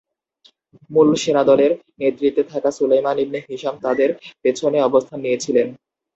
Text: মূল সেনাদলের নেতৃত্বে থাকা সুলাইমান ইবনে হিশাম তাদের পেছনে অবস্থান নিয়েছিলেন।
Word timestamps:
মূল 0.91 1.09
সেনাদলের 1.15 1.71
নেতৃত্বে 1.99 2.43
থাকা 2.51 2.69
সুলাইমান 2.71 3.17
ইবনে 3.19 3.39
হিশাম 3.49 3.75
তাদের 3.85 4.09
পেছনে 4.43 4.77
অবস্থান 4.81 5.19
নিয়েছিলেন। 5.25 5.67